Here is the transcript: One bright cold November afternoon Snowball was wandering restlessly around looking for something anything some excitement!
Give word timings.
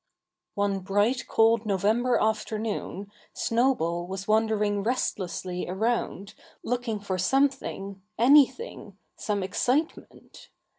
One 0.55 0.79
bright 0.79 1.27
cold 1.27 1.63
November 1.63 2.17
afternoon 2.19 3.11
Snowball 3.33 4.07
was 4.07 4.27
wandering 4.27 4.81
restlessly 4.81 5.69
around 5.69 6.33
looking 6.63 6.99
for 6.99 7.19
something 7.19 8.01
anything 8.17 8.97
some 9.15 9.43
excitement! 9.43 10.49